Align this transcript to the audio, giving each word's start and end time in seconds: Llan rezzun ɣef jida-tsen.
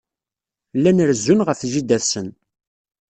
Llan 0.77 0.99
rezzun 1.09 1.43
ɣef 1.47 1.59
jida-tsen. 1.71 2.27